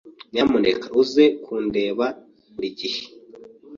[0.31, 2.05] Nyamuneka uze kundeba
[2.53, 3.01] buri gihe.